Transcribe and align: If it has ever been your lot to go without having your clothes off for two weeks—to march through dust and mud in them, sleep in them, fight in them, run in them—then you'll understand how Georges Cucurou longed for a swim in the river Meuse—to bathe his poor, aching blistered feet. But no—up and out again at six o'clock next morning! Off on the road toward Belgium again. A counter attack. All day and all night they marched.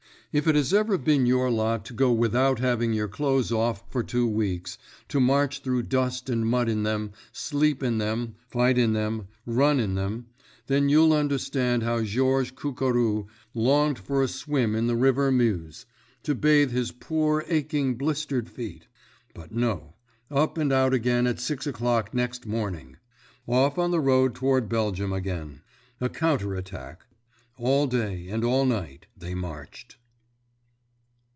If 0.33 0.47
it 0.47 0.55
has 0.55 0.73
ever 0.73 0.97
been 0.97 1.25
your 1.25 1.51
lot 1.51 1.83
to 1.87 1.93
go 1.93 2.13
without 2.13 2.59
having 2.59 2.93
your 2.93 3.09
clothes 3.09 3.51
off 3.51 3.83
for 3.89 4.01
two 4.01 4.25
weeks—to 4.25 5.19
march 5.19 5.59
through 5.59 5.83
dust 5.83 6.29
and 6.29 6.47
mud 6.47 6.69
in 6.69 6.83
them, 6.83 7.11
sleep 7.33 7.83
in 7.83 7.97
them, 7.97 8.35
fight 8.47 8.77
in 8.77 8.93
them, 8.93 9.27
run 9.45 9.77
in 9.77 9.95
them—then 9.95 10.87
you'll 10.87 11.11
understand 11.11 11.83
how 11.83 12.01
Georges 12.01 12.49
Cucurou 12.53 13.27
longed 13.53 13.99
for 13.99 14.23
a 14.23 14.29
swim 14.29 14.73
in 14.73 14.87
the 14.87 14.95
river 14.95 15.33
Meuse—to 15.33 16.33
bathe 16.33 16.71
his 16.71 16.93
poor, 16.93 17.43
aching 17.49 17.95
blistered 17.95 18.49
feet. 18.49 18.87
But 19.33 19.51
no—up 19.51 20.57
and 20.57 20.71
out 20.71 20.93
again 20.93 21.27
at 21.27 21.41
six 21.41 21.67
o'clock 21.67 22.13
next 22.13 22.45
morning! 22.45 22.95
Off 23.47 23.77
on 23.77 23.91
the 23.91 23.99
road 23.99 24.35
toward 24.35 24.69
Belgium 24.69 25.11
again. 25.11 25.59
A 25.99 26.07
counter 26.07 26.55
attack. 26.55 27.05
All 27.57 27.85
day 27.85 28.29
and 28.29 28.45
all 28.45 28.63
night 28.65 29.07
they 29.17 29.35
marched. 29.35 29.97